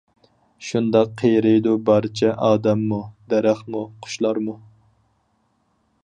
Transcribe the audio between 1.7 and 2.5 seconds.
بارچە: